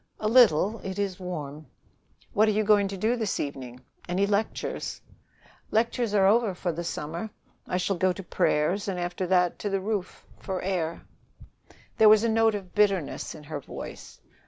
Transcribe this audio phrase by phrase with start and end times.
[0.19, 0.79] "A little.
[0.83, 1.67] It is warm."
[2.33, 3.81] "What are you going to do this evening?
[4.09, 4.99] Any lectures?"
[5.69, 7.29] "Lectures are over for the summer.
[7.67, 11.03] I shall go to prayers, and after that to the roof for air."
[11.99, 14.19] There was a note of bitterness in her voice.